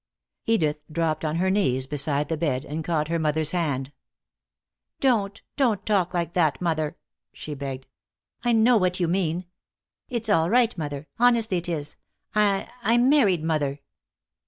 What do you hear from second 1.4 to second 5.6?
knees beside the bed, and caught her mother's hand. "Don't!